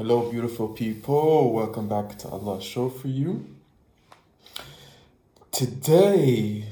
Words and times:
Hello, 0.00 0.30
beautiful 0.30 0.68
people. 0.68 1.52
Welcome 1.52 1.86
back 1.86 2.16
to 2.20 2.28
Allah's 2.28 2.64
show 2.64 2.88
for 2.88 3.08
you. 3.08 3.54
Today 5.52 6.64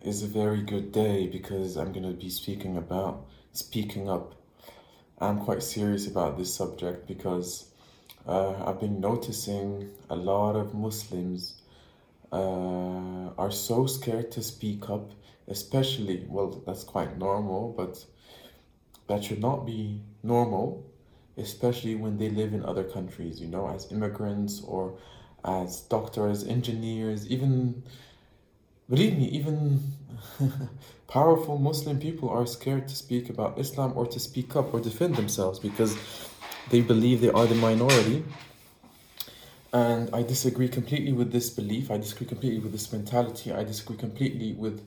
is 0.00 0.22
a 0.22 0.28
very 0.28 0.62
good 0.62 0.92
day 0.92 1.26
because 1.26 1.76
I'm 1.76 1.92
going 1.92 2.04
to 2.04 2.12
be 2.12 2.30
speaking 2.30 2.76
about 2.76 3.26
speaking 3.52 4.08
up. 4.08 4.36
I'm 5.18 5.40
quite 5.40 5.64
serious 5.64 6.06
about 6.06 6.38
this 6.38 6.54
subject 6.54 7.08
because 7.08 7.66
uh, 8.28 8.54
I've 8.64 8.78
been 8.78 9.00
noticing 9.00 9.90
a 10.08 10.14
lot 10.14 10.54
of 10.54 10.72
Muslims 10.72 11.54
uh, 12.30 13.30
are 13.38 13.50
so 13.50 13.86
scared 13.86 14.30
to 14.30 14.40
speak 14.40 14.88
up, 14.88 15.10
especially, 15.48 16.26
well, 16.28 16.62
that's 16.64 16.84
quite 16.84 17.18
normal, 17.18 17.74
but 17.76 18.04
that 19.08 19.24
should 19.24 19.40
not 19.40 19.66
be 19.66 20.00
normal 20.22 20.91
especially 21.36 21.94
when 21.94 22.18
they 22.18 22.28
live 22.28 22.52
in 22.52 22.64
other 22.64 22.84
countries, 22.84 23.40
you 23.40 23.48
know, 23.48 23.68
as 23.68 23.90
immigrants 23.90 24.62
or 24.62 24.94
as 25.44 25.80
doctors, 25.82 26.44
engineers, 26.44 27.26
even, 27.28 27.82
believe 28.88 29.16
me, 29.16 29.28
even 29.28 29.82
powerful 31.08 31.58
Muslim 31.58 31.98
people 31.98 32.28
are 32.28 32.46
scared 32.46 32.86
to 32.88 32.94
speak 32.94 33.30
about 33.30 33.58
Islam 33.58 33.92
or 33.96 34.06
to 34.06 34.20
speak 34.20 34.54
up 34.54 34.72
or 34.74 34.80
defend 34.80 35.16
themselves 35.16 35.58
because 35.58 35.96
they 36.70 36.80
believe 36.80 37.20
they 37.20 37.30
are 37.30 37.46
the 37.46 37.54
minority. 37.54 38.24
And 39.72 40.14
I 40.14 40.22
disagree 40.22 40.68
completely 40.68 41.12
with 41.12 41.32
this 41.32 41.48
belief. 41.48 41.90
I 41.90 41.96
disagree 41.96 42.26
completely 42.26 42.58
with 42.58 42.72
this 42.72 42.92
mentality. 42.92 43.52
I 43.52 43.64
disagree 43.64 43.96
completely 43.96 44.52
with 44.52 44.86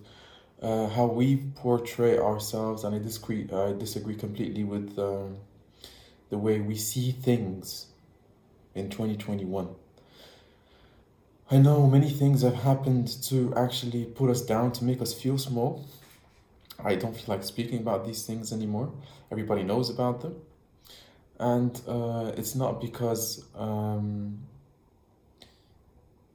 uh, 0.61 0.87
how 0.89 1.07
we 1.07 1.37
portray 1.55 2.19
ourselves, 2.19 2.83
and 2.83 2.93
I 2.95 2.99
disagree. 2.99 3.49
I 3.51 3.73
disagree 3.73 4.15
completely 4.15 4.63
with. 4.63 4.97
Um, 4.99 5.37
the 6.29 6.37
way 6.37 6.59
we 6.59 6.75
see 6.75 7.11
things 7.11 7.87
in 8.73 8.89
2021. 8.89 9.69
I 11.51 11.57
know 11.57 11.87
many 11.87 12.09
things 12.09 12.41
have 12.41 12.55
happened 12.55 13.07
to 13.25 13.53
actually 13.55 14.05
put 14.05 14.29
us 14.29 14.41
down, 14.41 14.71
to 14.73 14.83
make 14.83 15.01
us 15.01 15.13
feel 15.13 15.37
small. 15.37 15.85
I 16.83 16.95
don't 16.95 17.15
feel 17.15 17.35
like 17.35 17.43
speaking 17.43 17.79
about 17.79 18.05
these 18.05 18.25
things 18.25 18.51
anymore. 18.51 18.91
Everybody 19.31 19.63
knows 19.63 19.89
about 19.89 20.21
them. 20.21 20.35
And 21.39 21.79
uh, 21.87 22.31
it's 22.35 22.55
not 22.55 22.81
because 22.81 23.45
um, 23.55 24.39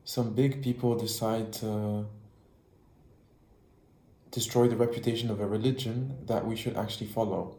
some 0.04 0.34
big 0.34 0.62
people 0.62 0.96
decide 0.96 1.52
to 1.54 2.06
destroy 4.30 4.68
the 4.68 4.76
reputation 4.76 5.30
of 5.30 5.40
a 5.40 5.46
religion 5.46 6.18
that 6.26 6.46
we 6.46 6.54
should 6.54 6.76
actually 6.76 7.06
follow. 7.08 7.56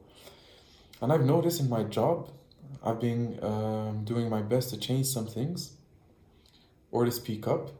And 1.01 1.11
I've 1.11 1.25
noticed 1.25 1.59
in 1.59 1.69
my 1.69 1.83
job, 1.83 2.29
I've 2.83 2.99
been 2.99 3.43
um, 3.43 4.03
doing 4.05 4.29
my 4.29 4.41
best 4.41 4.69
to 4.69 4.77
change 4.77 5.07
some 5.07 5.25
things 5.25 5.73
or 6.91 7.05
to 7.05 7.11
speak 7.11 7.47
up. 7.47 7.71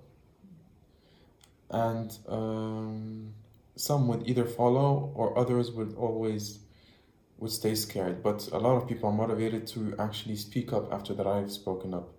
And 1.70 2.18
um, 2.28 3.34
some 3.76 4.08
would 4.08 4.28
either 4.28 4.46
follow 4.46 5.12
or 5.16 5.38
others 5.38 5.72
would 5.72 5.96
always 5.96 6.60
would 7.38 7.52
stay 7.52 7.76
scared. 7.76 8.22
But 8.22 8.48
a 8.52 8.58
lot 8.58 8.76
of 8.78 8.88
people 8.88 9.10
are 9.10 9.14
motivated 9.14 9.68
to 9.68 9.96
actually 9.98 10.36
speak 10.36 10.74
up 10.74 10.92
after 10.92 11.14
that 11.14 11.28
I've 11.28 11.52
spoken 11.52 11.94
up. 11.94 12.10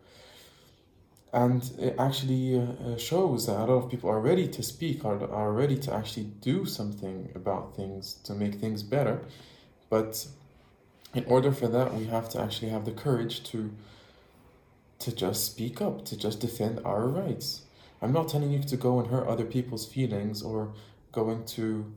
And 1.32 1.62
it 1.78 1.94
actually 1.98 2.60
uh, 2.60 2.96
shows 2.98 3.46
that 3.46 3.56
a 3.56 3.64
lot 3.64 3.70
of 3.70 3.90
people 3.90 4.10
are 4.10 4.20
ready 4.20 4.46
to 4.48 4.62
speak, 4.62 5.04
are, 5.04 5.30
are 5.30 5.52
ready 5.52 5.78
to 5.78 5.94
actually 5.94 6.24
do 6.24 6.66
something 6.66 7.30
about 7.34 7.74
things 7.74 8.14
to 8.24 8.34
make 8.34 8.56
things 8.56 8.82
better. 8.82 9.22
But 9.88 10.26
in 11.14 11.24
order 11.26 11.52
for 11.52 11.68
that, 11.68 11.94
we 11.94 12.06
have 12.06 12.28
to 12.30 12.40
actually 12.40 12.70
have 12.70 12.84
the 12.84 12.92
courage 12.92 13.42
to 13.44 13.72
to 14.98 15.12
just 15.12 15.44
speak 15.44 15.82
up, 15.82 16.04
to 16.04 16.16
just 16.16 16.38
defend 16.38 16.80
our 16.84 17.08
rights. 17.08 17.62
I'm 18.00 18.12
not 18.12 18.28
telling 18.28 18.52
you 18.52 18.62
to 18.62 18.76
go 18.76 19.00
and 19.00 19.08
hurt 19.10 19.26
other 19.26 19.44
people's 19.44 19.84
feelings 19.84 20.42
or 20.42 20.72
going 21.10 21.44
to 21.44 21.92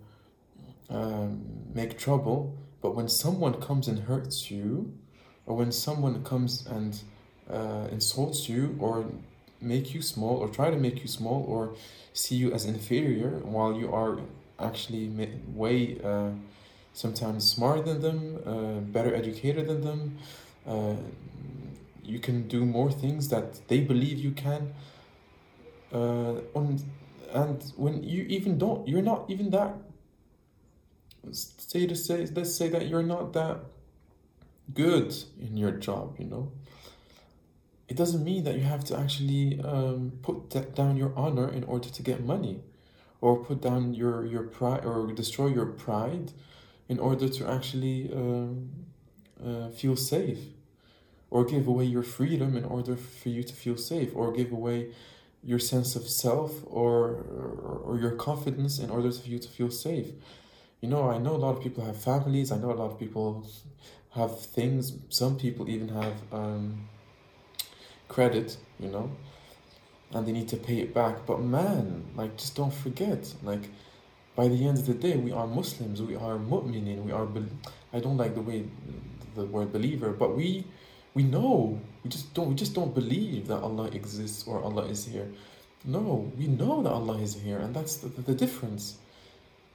um, 0.90 1.46
make 1.74 2.00
trouble, 2.00 2.58
but 2.82 2.96
when 2.96 3.08
someone 3.08 3.62
comes 3.62 3.88
and 3.88 4.00
hurts 4.00 4.50
you, 4.50 4.92
or 5.46 5.56
when 5.56 5.72
someone 5.72 6.24
comes 6.24 6.66
and 6.66 7.00
uh, 7.48 7.88
insults 7.92 8.50
you, 8.50 8.76
or 8.80 9.06
make 9.62 9.94
you 9.94 10.02
small, 10.02 10.38
or 10.38 10.48
try 10.48 10.72
to 10.72 10.78
make 10.78 11.02
you 11.02 11.08
small, 11.08 11.44
or 11.48 11.76
see 12.14 12.36
you 12.36 12.52
as 12.54 12.66
inferior 12.66 13.40
while 13.44 13.74
you 13.74 13.94
are 13.94 14.20
actually 14.60 15.08
way 15.54 16.00
uh, 16.04 16.30
sometimes 16.96 17.46
smarter 17.46 17.84
than 17.84 18.02
them, 18.02 18.42
uh, 18.46 18.80
better 18.80 19.14
educated 19.14 19.68
than 19.68 19.82
them. 19.82 20.18
Uh, 20.66 20.96
you 22.04 22.20
can 22.20 22.48
do 22.48 22.66
more 22.66 22.92
things 22.92 23.28
that 23.30 23.68
they 23.68 23.82
believe 23.82 24.18
you 24.18 24.32
can. 24.32 24.74
Uh, 25.94 26.36
and, 26.56 26.84
and 27.32 27.74
when 27.76 28.02
you 28.04 28.24
even 28.24 28.58
don't, 28.58 28.88
you're 28.88 29.02
not 29.02 29.26
even 29.30 29.50
that. 29.52 29.76
Say 31.32 31.86
to 31.88 31.96
say, 31.96 32.28
let's 32.34 32.56
say 32.56 32.70
that 32.70 32.88
you're 32.88 33.04
not 33.04 33.34
that 33.34 33.58
good 34.74 35.14
in 35.40 35.58
your 35.58 35.72
job. 35.72 36.16
You 36.20 36.26
know. 36.26 36.52
It 37.88 37.98
doesn't 37.98 38.24
mean 38.24 38.44
that 38.46 38.56
you 38.56 38.64
have 38.64 38.84
to 38.86 38.98
actually 38.98 39.60
um, 39.62 40.14
put 40.22 40.76
down 40.76 40.98
your 40.98 41.14
honor 41.16 41.50
in 41.50 41.64
order 41.66 41.90
to 41.90 42.02
get 42.04 42.24
money, 42.24 42.62
or 43.22 43.44
put 43.44 43.62
down 43.62 43.94
your 43.94 44.26
your 44.26 44.44
pride 44.44 44.86
or 44.86 45.12
destroy 45.14 45.48
your 45.48 45.66
pride 45.66 46.32
in 46.88 47.00
order 47.00 47.28
to 47.28 47.50
actually 47.50 48.12
um, 48.14 48.70
uh, 49.44 49.70
feel 49.70 49.96
safe 49.96 50.40
or 51.30 51.44
give 51.44 51.68
away 51.68 51.86
your 51.86 52.04
freedom 52.04 52.56
in 52.56 52.64
order 52.64 52.96
for 52.96 53.30
you 53.30 53.44
to 53.44 53.54
feel 53.54 53.78
safe 53.78 54.12
or 54.16 54.32
give 54.32 54.52
away 54.52 54.92
your 55.44 55.60
sense 55.60 55.96
of 55.96 56.08
self 56.08 56.64
or, 56.66 57.26
or, 57.64 57.82
or 57.86 58.00
your 58.00 58.12
confidence 58.12 58.80
in 58.80 58.90
order 58.90 59.12
for 59.12 59.28
you 59.28 59.40
to 59.40 59.48
feel 59.48 59.70
safe. 59.70 60.08
You 60.82 60.90
know 60.90 61.10
i 61.10 61.18
know 61.18 61.36
a 61.36 61.42
lot 61.46 61.58
of 61.58 61.64
people 61.64 61.84
have 61.86 61.98
families. 61.98 62.52
I 62.52 62.58
know 62.58 62.72
a 62.72 62.78
lot 62.82 62.92
of 62.92 63.00
people 63.00 63.48
have 64.12 64.40
things. 64.40 64.94
Some 65.10 65.38
people 65.38 65.70
even 65.70 65.90
have 65.90 66.14
um, 66.32 66.88
credit 68.08 68.58
you 68.80 68.90
know 68.90 69.12
and 70.14 70.28
they 70.28 70.32
need 70.32 70.48
to 70.50 70.58
pay 70.58 70.80
it 70.80 70.94
back. 70.94 71.26
But 71.26 71.42
man 71.42 72.06
like 72.16 72.38
just 72.38 72.56
don't 72.56 72.74
forget 72.74 73.34
like 73.44 73.70
by 74.36 74.48
the 74.48 74.68
end 74.68 74.78
of 74.78 74.86
the 74.86 74.94
day, 74.94 75.16
we 75.16 75.32
are 75.32 75.48
Muslims, 75.48 76.02
we 76.02 76.16
are 76.16 76.38
mu'minin, 76.38 77.04
we 77.04 77.12
are, 77.12 77.28
I 77.94 78.00
don't 78.00 78.18
like 78.18 78.36
the 78.36 78.42
way, 78.42 78.66
the 79.36 79.46
word 79.46 79.72
believer, 79.72 80.12
but 80.12 80.36
we, 80.36 80.66
we 81.14 81.24
know, 81.24 81.80
we 82.04 82.10
just 82.10 82.34
don't, 82.34 82.50
we 82.50 82.56
just 82.56 82.74
don't 82.74 82.94
believe 82.94 83.48
that 83.48 83.60
Allah 83.60 83.86
exists 83.88 84.46
or 84.48 84.62
Allah 84.62 84.86
is 84.86 85.06
here. 85.06 85.28
No, 85.86 86.32
we 86.38 86.48
know 86.48 86.82
that 86.84 86.92
Allah 86.92 87.18
is 87.20 87.36
here, 87.36 87.60
and 87.60 87.76
that's 87.76 87.98
the, 87.98 88.10
the 88.10 88.34
difference. 88.34 88.98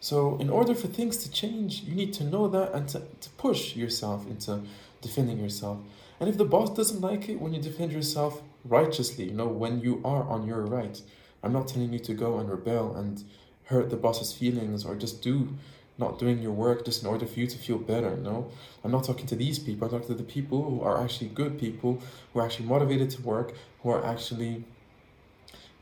So, 0.00 0.36
in 0.38 0.50
order 0.50 0.74
for 0.74 0.88
things 0.88 1.18
to 1.18 1.30
change, 1.30 1.82
you 1.82 1.94
need 1.94 2.12
to 2.14 2.24
know 2.24 2.48
that 2.48 2.72
and 2.72 2.88
to, 2.88 3.00
to 3.20 3.30
push 3.38 3.76
yourself 3.76 4.26
into 4.26 4.62
defending 5.00 5.38
yourself. 5.38 5.78
And 6.18 6.28
if 6.28 6.36
the 6.36 6.44
boss 6.44 6.70
doesn't 6.70 7.00
like 7.00 7.28
it 7.28 7.40
when 7.40 7.54
you 7.54 7.62
defend 7.62 7.92
yourself 7.92 8.42
righteously, 8.64 9.26
you 9.26 9.32
know, 9.34 9.46
when 9.46 9.80
you 9.80 10.00
are 10.04 10.24
on 10.24 10.46
your 10.46 10.62
right, 10.62 11.00
I'm 11.42 11.52
not 11.52 11.68
telling 11.68 11.92
you 11.92 11.98
to 12.00 12.14
go 12.14 12.38
and 12.38 12.50
rebel 12.50 12.94
and 12.94 13.24
hurt 13.70 13.88
the 13.88 13.96
boss's 13.96 14.32
feelings 14.32 14.84
or 14.84 14.94
just 14.96 15.22
do 15.22 15.56
not 15.96 16.18
doing 16.18 16.42
your 16.42 16.52
work 16.52 16.84
just 16.84 17.02
in 17.02 17.08
order 17.08 17.26
for 17.26 17.38
you 17.38 17.46
to 17.46 17.58
feel 17.58 17.78
better. 17.78 18.16
No, 18.16 18.50
I'm 18.82 18.90
not 18.90 19.04
talking 19.04 19.26
to 19.26 19.36
these 19.36 19.58
people. 19.58 19.86
I'm 19.86 19.92
talking 19.92 20.08
to 20.08 20.22
the 20.22 20.30
people 20.38 20.62
who 20.64 20.80
are 20.82 21.00
actually 21.02 21.28
good 21.28 21.58
people, 21.58 22.02
who 22.32 22.40
are 22.40 22.44
actually 22.46 22.66
motivated 22.66 23.10
to 23.10 23.22
work, 23.22 23.54
who 23.82 23.90
are 23.90 24.04
actually 24.04 24.64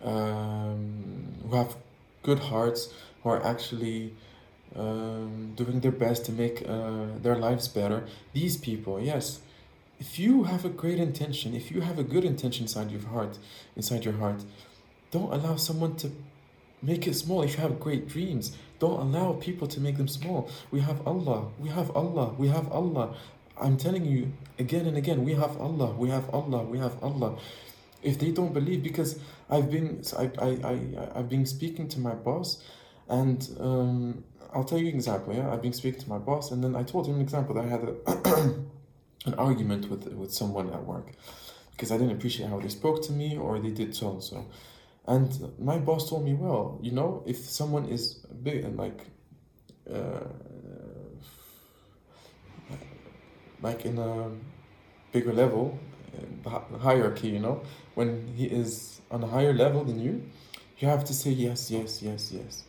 um, 0.04 1.34
who 1.48 1.56
have 1.56 1.76
good 2.22 2.40
hearts, 2.50 2.92
who 3.22 3.30
are 3.30 3.44
actually 3.44 4.14
um, 4.76 5.54
doing 5.56 5.80
their 5.80 5.92
best 5.92 6.24
to 6.26 6.32
make 6.32 6.62
uh, 6.68 7.06
their 7.22 7.36
lives 7.36 7.68
better. 7.68 8.04
These 8.32 8.58
people, 8.58 9.00
yes. 9.00 9.40
If 10.00 10.18
you 10.18 10.44
have 10.44 10.64
a 10.64 10.68
great 10.68 11.00
intention, 11.00 11.54
if 11.54 11.72
you 11.72 11.80
have 11.80 11.98
a 11.98 12.04
good 12.04 12.24
intention 12.24 12.64
inside 12.64 12.90
your 12.92 13.06
heart, 13.08 13.38
inside 13.74 14.04
your 14.04 14.14
heart, 14.14 14.44
don't 15.10 15.32
allow 15.32 15.56
someone 15.56 15.96
to 15.96 16.12
Make 16.82 17.06
it 17.06 17.14
small. 17.14 17.42
If 17.42 17.56
you 17.56 17.62
have 17.62 17.80
great 17.80 18.08
dreams, 18.08 18.56
don't 18.78 19.00
allow 19.00 19.32
people 19.34 19.66
to 19.68 19.80
make 19.80 19.96
them 19.96 20.08
small. 20.08 20.48
We 20.70 20.80
have 20.80 21.06
Allah. 21.06 21.48
We 21.58 21.68
have 21.70 21.90
Allah. 21.96 22.34
We 22.38 22.48
have 22.48 22.70
Allah. 22.70 23.16
I'm 23.60 23.76
telling 23.76 24.04
you 24.04 24.32
again 24.58 24.86
and 24.86 24.96
again, 24.96 25.24
we 25.24 25.34
have 25.34 25.56
Allah. 25.60 25.92
We 25.92 26.10
have 26.10 26.32
Allah. 26.32 26.62
We 26.62 26.78
have 26.78 27.02
Allah. 27.02 27.36
If 28.02 28.18
they 28.20 28.30
don't 28.30 28.54
believe, 28.54 28.84
because 28.84 29.18
I've 29.50 29.70
been, 29.70 30.02
I, 30.16 30.30
I, 30.38 30.48
I, 30.48 30.78
I've 31.16 31.28
been 31.28 31.46
speaking 31.46 31.88
to 31.88 32.00
my 32.00 32.14
boss, 32.14 32.62
and 33.08 33.48
um, 33.58 34.24
I'll 34.54 34.62
tell 34.62 34.78
you 34.78 34.88
an 34.88 34.94
example. 34.94 35.34
Yeah, 35.34 35.52
I've 35.52 35.62
been 35.62 35.72
speaking 35.72 36.00
to 36.02 36.08
my 36.08 36.18
boss, 36.18 36.52
and 36.52 36.62
then 36.62 36.76
I 36.76 36.84
told 36.84 37.08
him 37.08 37.16
an 37.16 37.20
example 37.22 37.56
that 37.56 37.64
I 37.64 37.68
had 37.68 37.82
a 37.82 38.54
an 39.26 39.34
argument 39.34 39.90
with 39.90 40.06
with 40.14 40.32
someone 40.32 40.72
at 40.72 40.84
work 40.84 41.08
because 41.72 41.92
I 41.92 41.96
didn't 41.98 42.12
appreciate 42.12 42.48
how 42.48 42.58
they 42.60 42.68
spoke 42.68 43.02
to 43.02 43.12
me 43.12 43.36
or 43.36 43.58
they 43.58 43.70
did 43.70 43.94
so 43.94 44.10
and 44.10 44.22
so. 44.22 44.46
And 45.08 45.58
my 45.58 45.78
boss 45.78 46.08
told 46.10 46.24
me, 46.24 46.34
well, 46.34 46.78
you 46.82 46.92
know, 46.92 47.24
if 47.26 47.38
someone 47.38 47.86
is 47.86 48.14
big 48.42 48.64
and 48.64 48.76
like, 48.76 49.06
uh, 49.90 50.20
like 53.62 53.84
in 53.86 53.98
a 53.98 54.30
bigger 55.10 55.32
level 55.32 55.78
the 56.42 56.78
hierarchy, 56.78 57.28
you 57.28 57.38
know, 57.38 57.62
when 57.94 58.28
he 58.36 58.44
is 58.46 59.00
on 59.10 59.22
a 59.22 59.26
higher 59.26 59.52
level 59.52 59.84
than 59.84 59.98
you, 60.00 60.22
you 60.78 60.88
have 60.88 61.04
to 61.04 61.14
say 61.14 61.30
yes, 61.30 61.70
yes, 61.70 62.02
yes, 62.02 62.32
yes. 62.32 62.64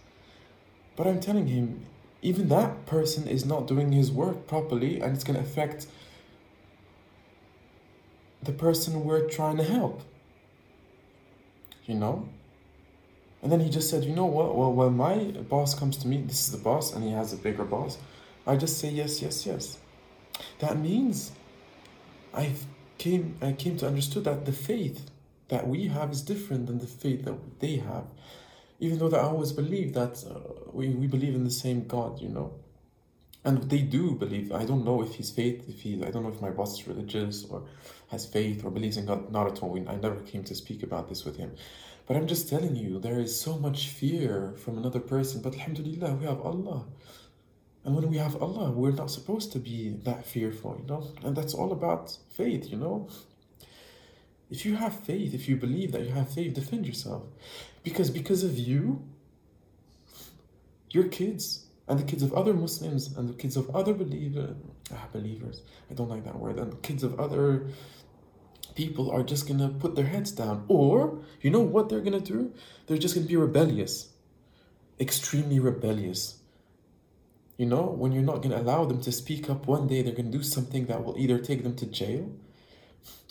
But 0.96 1.08
I'm 1.08 1.20
telling 1.20 1.48
him, 1.48 1.86
even 2.22 2.50
that 2.50 2.86
person 2.86 3.28
is 3.28 3.46
not 3.46 3.68
doing 3.68 3.92
his 3.92 4.12
work 4.12 4.48
properly 4.48 5.00
and 5.00 5.16
it's 5.16 5.24
going 5.24 5.38
to 5.38 5.46
affect 5.46 5.88
the 8.42 8.52
person 8.52 9.04
we're 9.04 9.28
trying 9.28 9.58
to 9.58 9.64
help. 9.64 10.02
You 11.90 11.96
know? 11.96 12.30
And 13.42 13.52
then 13.52 13.62
he 13.62 13.70
just 13.70 13.90
said, 13.90 14.04
you 14.04 14.14
know 14.14 14.26
what? 14.26 14.56
Well, 14.56 14.72
when 14.72 14.96
my 14.96 15.16
boss 15.50 15.74
comes 15.74 15.98
to 15.98 16.08
me, 16.08 16.22
this 16.22 16.46
is 16.46 16.52
the 16.52 16.60
boss, 16.60 16.94
and 16.94 17.04
he 17.04 17.12
has 17.12 17.34
a 17.34 17.38
bigger 17.38 17.64
boss, 17.64 17.98
I 18.46 18.58
just 18.58 18.78
say 18.78 18.90
yes, 18.90 19.24
yes, 19.24 19.44
yes. 19.46 19.80
That 20.60 20.78
means 20.78 21.32
I 22.32 22.54
came, 23.00 23.38
I 23.42 23.54
came 23.54 23.76
to 23.78 23.88
understand 23.88 24.28
that 24.28 24.46
the 24.46 24.52
faith 24.52 25.10
that 25.48 25.68
we 25.68 25.88
have 25.88 26.12
is 26.12 26.22
different 26.22 26.68
than 26.68 26.78
the 26.78 26.86
faith 26.86 27.26
that 27.26 27.60
they 27.60 27.78
have. 27.78 28.06
Even 28.80 29.00
though 29.00 29.10
that 29.10 29.20
I 29.20 29.24
always 29.24 29.52
believe 29.52 29.94
that 29.94 30.24
uh, 30.30 30.70
we, 30.72 30.90
we 30.90 31.08
believe 31.08 31.34
in 31.34 31.44
the 31.44 31.52
same 31.52 31.88
God, 31.88 32.22
you 32.22 32.30
know. 32.30 32.54
And 33.46 33.70
they 33.70 33.80
do 33.80 34.16
believe. 34.16 34.52
I 34.52 34.66
don't 34.66 34.84
know 34.84 35.02
if 35.02 35.16
he's 35.16 35.32
faith, 35.32 35.68
if 35.70 35.82
he, 35.82 36.04
I 36.04 36.12
don't 36.12 36.24
know 36.24 36.30
if 36.30 36.42
my 36.42 36.50
boss 36.50 36.80
is 36.80 36.88
religious 36.88 37.46
or 37.46 37.64
has 38.10 38.26
faith 38.26 38.66
or 38.66 38.70
believes 38.72 38.98
in 38.98 39.06
God. 39.06 39.32
Not 39.32 39.48
at 39.48 39.64
all. 39.64 39.78
I 39.88 39.96
never 39.96 40.20
came 40.22 40.44
to 40.44 40.56
speak 40.56 40.84
about 40.84 41.08
this 41.08 41.24
with 41.24 41.38
him. 41.38 41.56
But 42.06 42.18
I'm 42.18 42.28
just 42.28 42.50
telling 42.50 42.76
you, 42.76 43.00
there 43.00 43.20
is 43.20 43.40
so 43.40 43.58
much 43.58 43.90
fear 43.90 44.54
from 44.58 44.78
another 44.78 45.00
person. 45.00 45.42
But 45.42 45.54
Alhamdulillah, 45.54 46.16
we 46.16 46.26
have 46.26 46.42
Allah. 46.42 46.86
And 47.86 47.96
when 47.96 48.10
we 48.10 48.18
have 48.18 48.42
Allah, 48.42 48.72
we're 48.72 48.92
not 48.92 49.10
supposed 49.10 49.54
to 49.54 49.60
be 49.60 49.90
that 50.04 50.26
fearful, 50.26 50.78
you 50.82 50.88
know? 50.88 51.08
And 51.24 51.36
that's 51.36 51.54
all 51.54 51.72
about 51.72 52.18
faith, 52.30 52.70
you 52.70 52.78
know? 52.78 53.08
If 54.50 54.66
you 54.66 54.76
have 54.76 55.00
faith, 55.02 55.34
if 55.34 55.48
you 55.48 55.56
believe 55.56 55.92
that 55.94 56.02
you 56.02 56.10
have 56.10 56.34
faith, 56.34 56.56
defend 56.56 56.86
yourself. 56.86 57.24
Because 57.84 58.10
because 58.10 58.44
of 58.44 58.58
you, 58.58 59.08
your 60.90 61.06
kids 61.06 61.68
and 61.90 62.00
the 62.00 62.04
kids 62.04 62.22
of 62.22 62.32
other 62.34 62.54
Muslims 62.54 63.18
and 63.18 63.28
the 63.28 63.34
kids 63.34 63.58
of 63.58 63.76
other 63.76 63.94
believer, 63.94 64.56
ah, 64.94 65.08
believers, 65.12 65.64
I 65.90 65.96
don't 65.96 66.08
like 66.08 66.24
that 66.24 66.40
word, 66.40 66.60
and 66.60 66.72
the 66.72 66.78
kids 66.78 67.04
of 67.04 67.20
other 67.20 67.68
people 68.76 69.10
are 69.10 69.24
just 69.24 69.48
gonna 69.48 69.70
put 69.70 69.96
their 69.96 70.06
heads 70.06 70.32
down. 70.32 70.66
Or, 70.68 71.20
you 71.42 71.50
know 71.50 71.62
what 71.62 71.90
they're 71.90 72.02
gonna 72.02 72.20
do? 72.20 72.54
They're 72.86 73.00
just 73.00 73.16
gonna 73.16 73.28
be 73.28 73.36
rebellious. 73.36 74.10
Extremely 75.00 75.60
rebellious. 75.60 76.40
You 77.58 77.66
know, 77.66 77.86
when 77.88 78.12
you're 78.12 78.24
not 78.24 78.44
gonna 78.44 78.62
allow 78.62 78.86
them 78.86 79.02
to 79.02 79.12
speak 79.12 79.50
up 79.50 79.68
one 79.68 79.88
day, 79.88 80.04
they're 80.04 80.14
gonna 80.14 80.30
do 80.30 80.44
something 80.44 80.86
that 80.86 81.04
will 81.04 81.18
either 81.18 81.40
take 81.40 81.64
them 81.64 81.76
to 81.78 81.88
jail, 81.88 82.30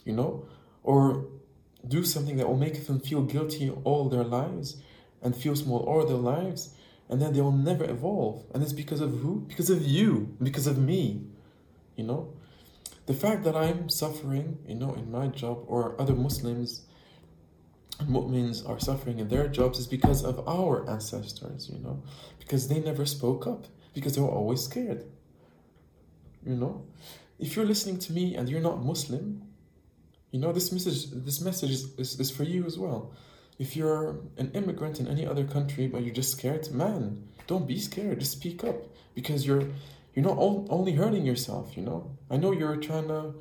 you 0.04 0.12
know, 0.12 0.46
or 0.82 1.26
do 1.86 2.04
something 2.04 2.36
that 2.38 2.48
will 2.48 2.56
make 2.56 2.86
them 2.86 2.98
feel 2.98 3.22
guilty 3.22 3.70
all 3.84 4.08
their 4.08 4.24
lives 4.24 4.82
and 5.22 5.36
feel 5.36 5.54
small 5.54 5.78
all 5.80 6.04
their 6.04 6.16
lives, 6.16 6.74
and 7.08 7.20
then 7.20 7.32
they 7.32 7.40
will 7.40 7.52
never 7.52 7.84
evolve. 7.84 8.44
And 8.54 8.62
it's 8.62 8.72
because 8.72 9.00
of 9.00 9.10
who? 9.20 9.46
Because 9.48 9.70
of 9.70 9.82
you, 9.82 10.36
because 10.42 10.66
of 10.66 10.78
me, 10.78 11.22
you 11.96 12.04
know 12.04 12.32
the 13.08 13.14
fact 13.14 13.42
that 13.44 13.56
I'm 13.56 13.88
suffering, 13.88 14.58
you 14.68 14.74
know, 14.74 14.92
in 14.92 15.10
my 15.10 15.28
job 15.28 15.64
or 15.66 15.98
other 15.98 16.14
Muslims 16.14 16.82
and 17.98 18.10
mu'mins 18.10 18.68
are 18.68 18.78
suffering 18.78 19.18
in 19.18 19.28
their 19.28 19.48
jobs 19.48 19.78
is 19.78 19.86
because 19.86 20.22
of 20.22 20.46
our 20.46 20.88
ancestors, 20.90 21.70
you 21.72 21.78
know, 21.78 22.02
because 22.38 22.68
they 22.68 22.80
never 22.80 23.06
spoke 23.06 23.46
up, 23.46 23.66
because 23.94 24.14
they 24.14 24.20
were 24.20 24.28
always 24.28 24.62
scared. 24.62 25.06
You 26.44 26.56
know, 26.56 26.84
if 27.38 27.56
you're 27.56 27.64
listening 27.64 27.98
to 28.00 28.12
me 28.12 28.36
and 28.36 28.46
you're 28.46 28.60
not 28.60 28.84
Muslim, 28.84 29.42
you 30.30 30.38
know, 30.38 30.52
this 30.52 30.70
message 30.70 31.06
this 31.10 31.40
message 31.40 31.70
is, 31.70 31.94
is, 31.96 32.20
is 32.20 32.30
for 32.30 32.42
you 32.42 32.66
as 32.66 32.78
well. 32.78 33.14
If 33.58 33.76
you're 33.76 34.20
an 34.36 34.52
immigrant 34.54 35.00
in 35.00 35.08
any 35.08 35.26
other 35.26 35.44
country 35.44 35.88
but 35.88 36.02
you're 36.04 36.14
just 36.14 36.32
scared, 36.32 36.70
man, 36.70 37.28
don't 37.48 37.66
be 37.66 37.78
scared. 37.80 38.20
Just 38.20 38.32
speak 38.32 38.62
up 38.62 38.76
because 39.14 39.46
you're 39.46 39.64
you're 40.14 40.24
not 40.24 40.38
only 40.38 40.92
hurting 40.92 41.26
yourself, 41.26 41.76
you 41.76 41.82
know. 41.82 42.16
I 42.30 42.36
know 42.36 42.52
you're 42.52 42.76
trying 42.76 43.08
to, 43.08 43.34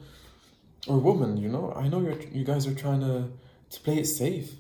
or 0.88 0.98
woman, 1.00 1.38
you 1.38 1.50
know. 1.50 1.74
I 1.76 1.88
know 1.88 2.02
you're 2.02 2.20
you 2.32 2.44
guys 2.44 2.66
are 2.68 2.74
trying 2.74 3.02
to 3.02 3.32
to 3.70 3.80
play 3.82 3.98
it 3.98 4.06
safe. 4.06 4.54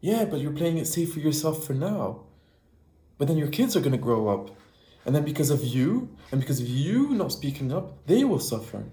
Yeah, 0.00 0.24
but 0.24 0.40
you're 0.40 0.52
playing 0.52 0.78
it 0.78 0.86
safe 0.86 1.12
for 1.12 1.20
yourself 1.20 1.64
for 1.64 1.74
now. 1.74 2.24
But 3.18 3.28
then 3.28 3.38
your 3.38 3.48
kids 3.48 3.76
are 3.76 3.80
gonna 3.80 3.98
grow 3.98 4.28
up, 4.28 4.50
and 5.06 5.14
then 5.14 5.24
because 5.24 5.50
of 5.50 5.62
you 5.62 6.16
and 6.32 6.40
because 6.40 6.60
of 6.60 6.68
you 6.68 7.10
not 7.10 7.30
speaking 7.32 7.72
up, 7.72 8.06
they 8.06 8.24
will 8.24 8.40
suffer. 8.40 8.84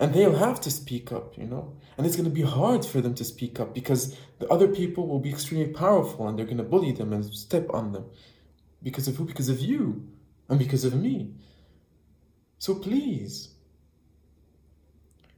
And 0.00 0.14
they'll 0.14 0.38
have 0.38 0.62
to 0.62 0.70
speak 0.70 1.12
up, 1.12 1.36
you 1.36 1.44
know? 1.44 1.76
And 1.98 2.06
it's 2.06 2.16
going 2.16 2.28
to 2.28 2.34
be 2.34 2.40
hard 2.40 2.86
for 2.86 3.02
them 3.02 3.14
to 3.16 3.24
speak 3.24 3.60
up 3.60 3.74
because 3.74 4.16
the 4.38 4.48
other 4.48 4.66
people 4.66 5.06
will 5.06 5.18
be 5.18 5.28
extremely 5.28 5.70
powerful 5.70 6.26
and 6.26 6.38
they're 6.38 6.46
going 6.46 6.56
to 6.56 6.62
bully 6.64 6.92
them 6.92 7.12
and 7.12 7.22
step 7.26 7.66
on 7.68 7.92
them. 7.92 8.06
Because 8.82 9.06
of 9.08 9.16
who? 9.16 9.26
Because 9.26 9.50
of 9.50 9.60
you 9.60 10.08
and 10.48 10.58
because 10.58 10.86
of 10.86 10.94
me. 10.94 11.34
So 12.58 12.74
please, 12.74 13.50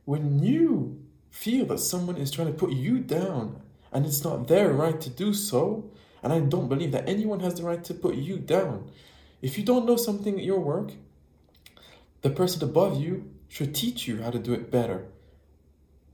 when 0.05 0.39
you 0.39 1.03
feel 1.31 1.67
that 1.67 1.79
someone 1.79 2.17
is 2.17 2.31
trying 2.31 2.47
to 2.47 2.53
put 2.53 2.71
you 2.71 3.01
down 3.01 3.61
and 3.91 4.07
it's 4.07 4.23
not 4.23 4.47
their 4.47 4.73
right 4.73 5.01
to 5.01 5.11
do 5.11 5.35
so, 5.35 5.91
and 6.23 6.33
I 6.33 6.39
don't 6.39 6.69
believe 6.69 6.93
that 6.93 7.09
anyone 7.09 7.41
has 7.41 7.55
the 7.55 7.65
right 7.65 7.83
to 7.83 7.95
put 7.95 8.15
you 8.15 8.39
down. 8.39 8.93
If 9.41 9.59
you 9.59 9.65
don't 9.65 9.87
know 9.87 9.97
something 9.97 10.39
at 10.39 10.45
your 10.45 10.61
work, 10.61 10.93
the 12.21 12.31
person 12.31 12.63
above 12.63 13.01
you 13.01 13.29
should 13.53 13.75
teach 13.75 14.09
you 14.09 14.23
how 14.23 14.31
to 14.31 14.39
do 14.39 14.55
it 14.55 14.71
better. 14.71 15.05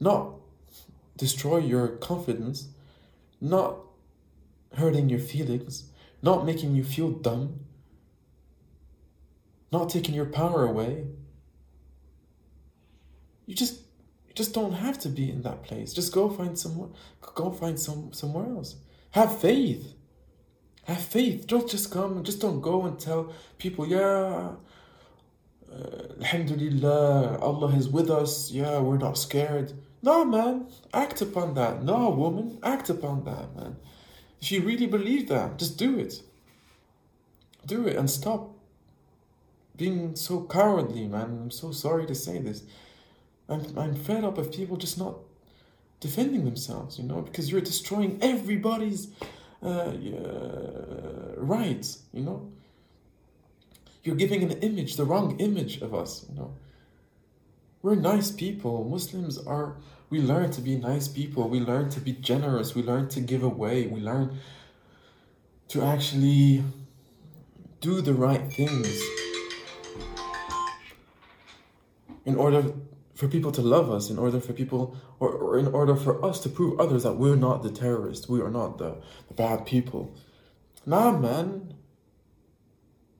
Not 0.00 0.32
destroy 1.17 1.58
your 1.58 1.87
confidence, 1.87 2.67
not 3.40 3.76
hurting 4.75 5.08
your 5.08 5.20
feelings, 5.20 5.85
not 6.20 6.44
making 6.44 6.75
you 6.75 6.82
feel 6.82 7.11
dumb, 7.11 7.61
not 9.70 9.88
taking 9.88 10.17
your 10.17 10.26
power 10.26 10.67
away. 10.67 11.05
You 13.46 13.55
just 13.55 13.82
you 14.26 14.35
just 14.35 14.52
don't 14.52 14.73
have 14.73 14.99
to 14.99 15.08
be 15.08 15.31
in 15.31 15.43
that 15.43 15.62
place. 15.62 15.93
Just 15.93 16.12
go 16.12 16.29
find 16.29 16.58
someone 16.58 16.93
go 17.37 17.52
find 17.52 17.79
some 17.79 18.12
somewhere 18.12 18.46
else. 18.46 18.75
Have 19.12 19.40
faith. 19.40 19.94
Have 20.88 21.02
faith. 21.02 21.46
Don't 21.46 21.70
just 21.70 21.93
come 21.93 22.25
just 22.25 22.40
don't 22.40 22.61
go 22.61 22.85
and 22.85 22.99
tell 22.99 23.32
people, 23.58 23.87
yeah, 23.87 24.55
Alhamdulillah, 26.20 27.38
Allah 27.38 27.75
is 27.76 27.88
with 27.88 28.10
us. 28.10 28.50
Yeah, 28.50 28.80
we're 28.80 28.98
not 28.98 29.16
scared. 29.16 29.72
No, 30.02 30.25
man, 30.25 30.66
act 30.92 31.20
upon 31.20 31.54
that. 31.54 31.82
No, 31.82 32.11
woman, 32.11 32.58
act 32.62 32.90
upon 32.90 33.25
that, 33.25 33.54
man. 33.56 33.76
If 34.40 34.52
you 34.52 34.62
really 34.62 34.87
believe 34.87 35.28
that, 35.28 35.58
just 35.58 35.78
do 35.78 35.99
it. 35.99 36.23
Do 37.66 37.87
it 37.87 37.97
and 37.97 38.11
stop 38.11 38.50
being 39.76 40.16
so 40.16 40.42
cowardly, 40.42 41.06
man. 41.06 41.40
I'm 41.42 41.50
so 41.50 41.73
sorry 41.73 42.06
to 42.06 42.14
say 42.14 42.38
this. 42.38 42.62
I'm, 43.49 43.62
I'm 43.78 43.94
fed 43.94 44.25
up 44.25 44.38
of 44.38 44.52
people 44.52 44.76
just 44.76 44.99
not 44.99 45.16
defending 46.00 46.44
themselves, 46.44 46.99
you 46.99 47.04
know, 47.04 47.23
because 47.23 47.50
you're 47.50 47.61
destroying 47.61 48.18
everybody's 48.23 49.08
uh, 49.62 49.68
uh, 49.68 51.35
rights, 51.37 52.02
you 52.12 52.23
know. 52.23 52.52
You're 54.08 54.16
giving 54.16 54.42
an 54.42 54.52
image, 54.62 54.96
the 54.96 55.04
wrong 55.04 55.38
image 55.38 55.82
of 55.82 55.94
us, 55.94 56.24
you 56.30 56.34
know. 56.34 56.56
We're 57.82 57.94
nice 57.94 58.30
people. 58.30 58.88
Muslims 58.88 59.36
are 59.36 59.76
we 60.08 60.22
learn 60.22 60.50
to 60.52 60.62
be 60.62 60.76
nice 60.76 61.08
people. 61.08 61.50
We 61.50 61.60
learn 61.60 61.90
to 61.90 62.00
be 62.00 62.12
generous. 62.12 62.74
We 62.74 62.82
learn 62.82 63.10
to 63.10 63.20
give 63.20 63.42
away. 63.42 63.86
We 63.86 64.00
learn 64.00 64.38
to 65.68 65.82
actually 65.82 66.64
do 67.82 68.00
the 68.00 68.14
right 68.14 68.50
things 68.50 68.98
in 72.24 72.34
order 72.34 72.72
for 73.14 73.28
people 73.28 73.52
to 73.52 73.60
love 73.60 73.90
us, 73.90 74.08
in 74.08 74.18
order 74.18 74.40
for 74.40 74.54
people, 74.54 74.96
or, 75.20 75.28
or 75.32 75.58
in 75.58 75.66
order 75.66 75.94
for 75.94 76.24
us 76.24 76.40
to 76.40 76.48
prove 76.48 76.80
others 76.80 77.02
that 77.02 77.16
we're 77.18 77.36
not 77.36 77.62
the 77.62 77.70
terrorists, 77.70 78.26
we 78.26 78.40
are 78.40 78.50
not 78.50 78.78
the, 78.78 78.96
the 79.28 79.34
bad 79.34 79.66
people. 79.66 80.16
Nah, 80.86 81.12
man. 81.12 81.74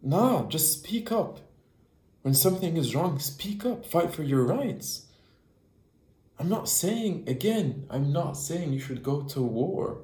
Nah, 0.03 0.45
just 0.45 0.73
speak 0.73 1.11
up. 1.11 1.41
When 2.23 2.35
something 2.35 2.77
is 2.77 2.95
wrong, 2.95 3.19
speak 3.19 3.65
up. 3.65 3.85
Fight 3.85 4.13
for 4.13 4.23
your 4.23 4.45
rights. 4.45 5.07
I'm 6.39 6.49
not 6.49 6.69
saying, 6.69 7.25
again, 7.27 7.87
I'm 7.91 8.13
not 8.13 8.37
saying 8.37 8.73
you 8.73 8.81
should 8.81 9.03
go 9.03 9.23
to 9.23 9.43
war. 9.43 10.03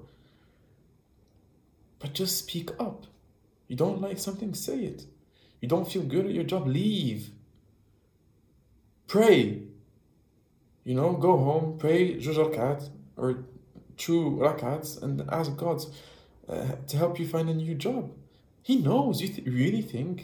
But 1.98 2.12
just 2.12 2.38
speak 2.38 2.70
up. 2.80 3.06
You 3.68 3.76
don't 3.76 4.00
like 4.00 4.18
something, 4.18 4.52
say 4.54 4.80
it. 4.80 5.06
You 5.60 5.68
don't 5.68 5.90
feel 5.90 6.02
good 6.02 6.26
at 6.26 6.32
your 6.32 6.44
job, 6.44 6.66
leave. 6.66 7.30
Pray. 9.06 9.62
You 10.84 10.94
know, 10.94 11.12
go 11.12 11.38
home, 11.38 11.78
pray 11.78 12.16
Juj 12.16 12.90
or 13.16 13.44
two 13.96 14.38
rakats 14.40 15.00
and 15.02 15.22
ask 15.30 15.56
God 15.56 15.82
uh, 16.48 16.72
to 16.88 16.96
help 16.96 17.18
you 17.18 17.26
find 17.26 17.48
a 17.48 17.54
new 17.54 17.74
job. 17.74 18.10
He 18.64 18.76
knows. 18.76 19.22
You 19.22 19.28
th- 19.28 19.46
really 19.46 19.82
think 19.82 20.16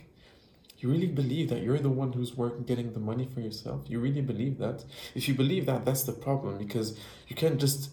You 0.78 0.90
really 0.90 1.08
believe 1.08 1.50
that 1.50 1.62
you're 1.62 1.78
the 1.78 1.90
one 1.90 2.12
who's 2.14 2.34
working, 2.36 2.64
getting 2.64 2.92
the 2.94 3.00
money 3.00 3.28
for 3.32 3.40
yourself? 3.40 3.82
You 3.86 4.00
really 4.00 4.22
believe 4.22 4.58
that? 4.58 4.84
If 5.14 5.28
you 5.28 5.34
believe 5.34 5.66
that, 5.66 5.84
that's 5.84 6.04
the 6.04 6.12
problem 6.12 6.56
because 6.58 6.98
you 7.28 7.36
can't 7.36 7.60
just 7.60 7.90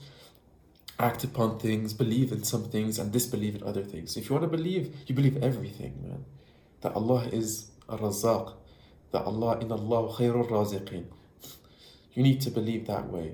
act 1.00 1.24
upon 1.24 1.60
things, 1.60 1.94
believe 1.94 2.32
in 2.32 2.44
some 2.44 2.66
things, 2.70 2.98
and 2.98 3.12
disbelieve 3.12 3.56
in 3.56 3.63
other 3.63 3.84
things. 3.84 4.16
If 4.18 4.30
you 4.30 4.36
want 4.36 4.50
to 4.50 4.58
believe, 4.58 4.96
you 5.06 5.13
believe 5.13 5.38
everything, 5.44 5.94
man. 6.01 6.25
That 6.82 6.94
Allah 6.94 7.27
is 7.32 7.72
a 7.89 7.98
razaq, 7.98 8.54
that 9.12 9.24
Allah, 9.24 9.60
in 9.60 9.72
Allah, 9.72 10.13
khairul 10.13 10.50
raziqin. 10.50 11.06
You 12.13 12.24
need 12.24 12.42
to 12.42 12.51
believe 12.51 12.88
that 12.88 13.10
way. 13.12 13.34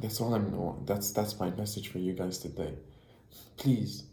That's 0.00 0.20
all 0.20 0.34
I'm. 0.34 0.84
That's 0.84 1.12
that's 1.12 1.38
my 1.40 1.50
message 1.50 1.88
for 1.88 1.98
you 1.98 2.12
guys 2.12 2.38
today. 2.38 2.74
Please, 3.56 4.04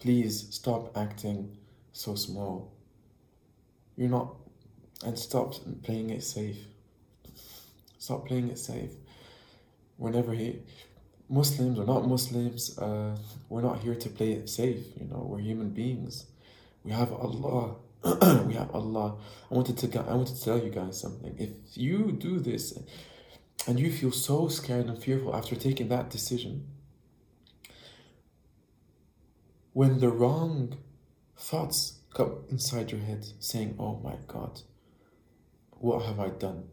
please 0.00 0.48
stop 0.50 0.96
acting 0.96 1.56
so 1.92 2.14
small. 2.14 2.72
You're 3.96 4.08
not, 4.08 4.34
and 5.04 5.16
stop 5.18 5.54
playing 5.84 6.10
it 6.10 6.24
safe. 6.24 6.58
Stop 7.98 8.26
playing 8.26 8.48
it 8.48 8.58
safe. 8.58 8.90
Whenever 9.96 10.32
he. 10.32 10.60
Muslims 11.26 11.78
or 11.78 11.86
not 11.86 12.06
Muslims, 12.06 12.78
uh, 12.78 13.16
we're 13.48 13.62
not 13.62 13.78
here 13.78 13.94
to 13.94 14.10
play 14.10 14.32
it 14.32 14.46
safe. 14.48 14.84
You 15.00 15.06
know, 15.06 15.26
we're 15.26 15.40
human 15.40 15.70
beings. 15.70 16.26
We 16.84 16.92
have 16.92 17.12
Allah. 17.14 17.76
we 18.46 18.54
have 18.54 18.70
Allah. 18.74 19.16
I 19.50 19.54
wanted 19.54 19.78
to. 19.78 20.00
I 20.00 20.14
wanted 20.14 20.36
to 20.36 20.44
tell 20.44 20.58
you 20.58 20.68
guys 20.70 21.00
something. 21.00 21.34
If 21.38 21.78
you 21.78 22.12
do 22.12 22.38
this 22.38 22.78
and 23.66 23.80
you 23.80 23.90
feel 23.90 24.12
so 24.12 24.48
scared 24.48 24.86
and 24.86 25.02
fearful 25.02 25.34
after 25.34 25.56
taking 25.56 25.88
that 25.88 26.10
decision, 26.10 26.66
when 29.72 30.00
the 30.00 30.08
wrong 30.08 30.76
thoughts 31.36 32.00
come 32.12 32.44
inside 32.48 32.90
your 32.90 33.00
head 33.00 33.26
saying, 33.40 33.76
Oh 33.78 34.00
my 34.02 34.16
God, 34.26 34.60
what 35.72 36.04
have 36.04 36.20
I 36.20 36.28
done? 36.28 36.64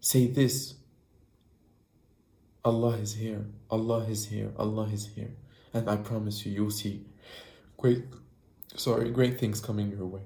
Say 0.00 0.26
this 0.28 0.74
Allah 2.64 2.96
is 2.96 3.14
here, 3.14 3.46
Allah 3.70 4.04
is 4.04 4.26
here, 4.26 4.52
Allah 4.56 4.88
is 4.92 5.08
here. 5.14 5.30
And 5.74 5.88
I 5.88 5.96
promise 5.96 6.46
you, 6.46 6.52
you'll 6.52 6.70
see 6.70 7.04
great, 7.76 8.04
sorry, 8.74 9.10
great 9.10 9.38
things 9.38 9.60
coming 9.60 9.90
your 9.90 10.06
way. 10.06 10.22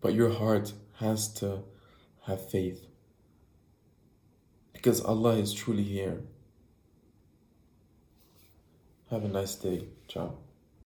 But 0.00 0.14
your 0.14 0.30
heart 0.30 0.72
has 0.98 1.32
to 1.34 1.64
have 2.26 2.50
faith 2.50 2.87
because 4.78 5.00
Allah 5.00 5.34
is 5.34 5.52
truly 5.52 5.82
here. 5.82 6.22
Have 9.10 9.24
a 9.24 9.28
nice 9.28 9.56
day. 9.56 9.88
Ciao. 10.06 10.38